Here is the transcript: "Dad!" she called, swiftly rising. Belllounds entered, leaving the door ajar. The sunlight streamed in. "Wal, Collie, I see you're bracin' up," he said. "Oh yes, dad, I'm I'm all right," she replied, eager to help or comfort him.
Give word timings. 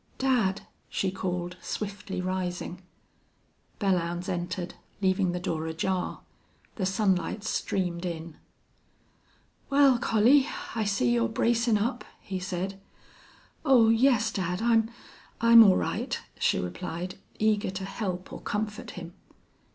"Dad!" 0.17 0.61
she 0.89 1.11
called, 1.11 1.57
swiftly 1.61 2.21
rising. 2.21 2.81
Belllounds 3.79 4.29
entered, 4.29 4.73
leaving 4.99 5.31
the 5.31 5.39
door 5.39 5.67
ajar. 5.67 6.21
The 6.77 6.87
sunlight 6.87 7.43
streamed 7.43 8.03
in. 8.03 8.35
"Wal, 9.69 9.99
Collie, 9.99 10.47
I 10.73 10.85
see 10.85 11.11
you're 11.11 11.29
bracin' 11.29 11.77
up," 11.77 12.03
he 12.19 12.39
said. 12.39 12.81
"Oh 13.63 13.89
yes, 13.89 14.31
dad, 14.31 14.59
I'm 14.59 14.89
I'm 15.39 15.63
all 15.63 15.77
right," 15.77 16.19
she 16.39 16.57
replied, 16.57 17.19
eager 17.37 17.69
to 17.69 17.85
help 17.85 18.33
or 18.33 18.41
comfort 18.41 18.89
him. 18.97 19.13